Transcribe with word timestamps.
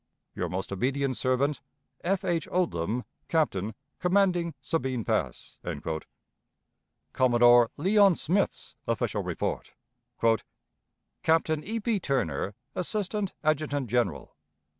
"Your 0.33 0.49
most 0.49 0.73
obedient 0.73 1.15
servant, 1.15 1.61
"F. 2.03 2.25
H. 2.25 2.47
ODLUM, 2.51 3.03
Captain, 3.27 3.75
commanding 3.99 4.55
Sabine 4.59 5.05
Pass." 5.05 5.59
Commodore 7.13 7.69
Leon 7.77 8.15
Smith's 8.15 8.75
Official 8.87 9.21
Report. 9.21 9.75
"Captain 11.21 11.63
E. 11.63 11.79
P. 11.79 11.99
TURNER, 11.99 12.55
_Assistant 12.75 13.33
Adjutant 13.43 13.91
General. 13.91 14.33